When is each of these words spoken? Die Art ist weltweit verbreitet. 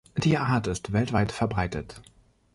Die 0.17 0.35
Art 0.39 0.65
ist 0.65 0.93
weltweit 0.93 1.31
verbreitet. 1.31 2.01